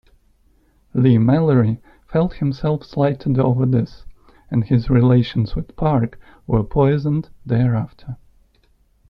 Leigh-Mallory 0.95 1.79
felt 2.07 2.33
himself 2.33 2.83
slighted 2.83 3.37
over 3.37 3.67
this 3.67 4.03
and 4.49 4.63
his 4.63 4.89
relations 4.89 5.55
with 5.55 5.75
Park 5.75 6.19
were 6.47 6.63
poisoned 6.63 7.29
thereafter. 7.45 8.17